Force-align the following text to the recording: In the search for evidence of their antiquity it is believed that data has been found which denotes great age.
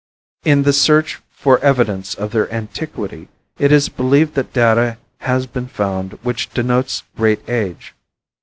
In 0.43 0.63
the 0.63 0.73
search 0.73 1.21
for 1.29 1.59
evidence 1.59 2.15
of 2.15 2.31
their 2.31 2.51
antiquity 2.51 3.27
it 3.59 3.71
is 3.71 3.87
believed 3.87 4.33
that 4.33 4.51
data 4.51 4.97
has 5.19 5.45
been 5.45 5.67
found 5.67 6.13
which 6.23 6.49
denotes 6.55 7.03
great 7.15 7.47
age. 7.47 7.93